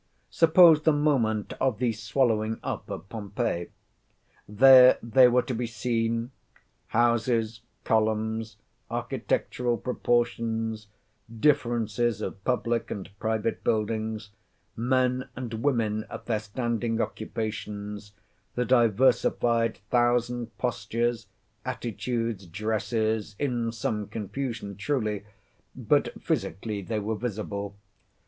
Suppose 0.31 0.81
the 0.81 0.91
moment 0.93 1.53
of 1.61 1.77
the 1.77 1.91
swallowing 1.93 2.59
up 2.63 2.89
of 2.89 3.07
Pompeii. 3.07 3.67
There 4.49 4.97
they 5.03 5.27
were 5.27 5.43
to 5.43 5.53
be 5.53 5.67
seen—houses, 5.67 7.61
columns, 7.83 8.57
architectural 8.89 9.77
proportions, 9.77 10.87
differences 11.39 12.19
of 12.19 12.43
public 12.43 12.89
and 12.89 13.11
private 13.19 13.63
buildings, 13.63 14.31
men 14.75 15.29
and 15.35 15.53
women 15.61 16.05
at 16.09 16.25
their 16.25 16.39
standing 16.39 16.99
occupations, 16.99 18.13
the 18.55 18.65
diversified 18.65 19.77
thousand 19.91 20.57
postures, 20.57 21.27
attitudes, 21.63 22.47
dresses, 22.47 23.35
in 23.37 23.71
some 23.71 24.07
confusion 24.07 24.75
truly, 24.75 25.25
but 25.75 26.19
physically 26.19 26.81
they 26.81 26.97
were 26.97 27.15
visible. 27.15 27.75